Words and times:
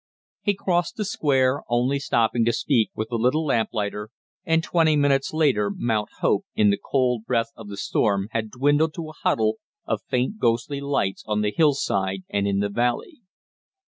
He 0.41 0.55
crossed 0.55 0.95
the 0.95 1.05
Square, 1.05 1.61
only 1.69 1.99
stopping 1.99 2.43
to 2.45 2.53
speak 2.53 2.89
with 2.95 3.09
the 3.09 3.17
little 3.19 3.45
lamplighter, 3.45 4.09
and 4.43 4.63
twenty 4.63 4.95
minutes 4.95 5.31
later 5.31 5.69
Mount 5.75 6.09
Hope, 6.21 6.43
in 6.55 6.71
the 6.71 6.79
cold 6.83 7.23
breath 7.27 7.51
of 7.55 7.69
the 7.69 7.77
storm, 7.77 8.27
had 8.31 8.49
dwindled 8.49 8.95
to 8.95 9.09
a 9.09 9.13
huddle 9.21 9.57
of 9.85 10.01
faint 10.09 10.39
ghostly 10.39 10.81
lights 10.81 11.23
on 11.27 11.41
the 11.41 11.53
hillside 11.55 12.23
and 12.29 12.47
in 12.47 12.61
the 12.61 12.69
valley. 12.69 13.21